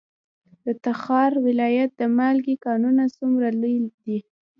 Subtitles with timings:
[0.65, 4.17] د تخار ولایت د مالګې کانونه څومره لوی دي؟